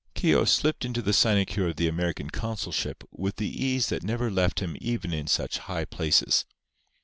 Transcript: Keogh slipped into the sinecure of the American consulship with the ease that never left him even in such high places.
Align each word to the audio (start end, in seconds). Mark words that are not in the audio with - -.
Keogh 0.15 0.45
slipped 0.45 0.83
into 0.83 1.03
the 1.03 1.13
sinecure 1.13 1.67
of 1.67 1.75
the 1.75 1.87
American 1.87 2.31
consulship 2.31 3.03
with 3.11 3.35
the 3.35 3.63
ease 3.63 3.89
that 3.89 4.01
never 4.01 4.31
left 4.31 4.59
him 4.59 4.75
even 4.81 5.13
in 5.13 5.27
such 5.27 5.59
high 5.59 5.85
places. 5.85 6.43